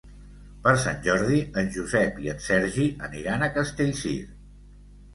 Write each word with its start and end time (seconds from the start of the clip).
Per 0.63 0.71
Sant 0.83 0.97
Jordi 1.07 1.37
en 1.63 1.69
Josep 1.77 2.19
i 2.25 2.33
en 2.33 2.43
Sergi 2.49 2.89
aniran 3.13 3.45
a 3.51 3.55
Castellcir. 3.61 4.21